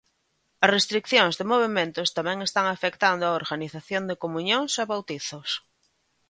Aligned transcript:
As 0.63 0.69
restricións 0.77 1.35
de 1.39 1.49
movementos 1.51 2.07
tamén 2.17 2.37
están 2.47 2.65
afectando 2.69 3.23
a 3.25 3.35
organización 3.41 4.03
de 4.09 4.19
comuñóns 4.23 4.73
e 4.83 4.83
bautizos. 4.93 5.49